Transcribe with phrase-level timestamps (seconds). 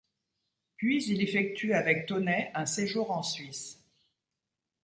[0.77, 3.85] Puis il effectue avec Taunay un séjour en Suisse.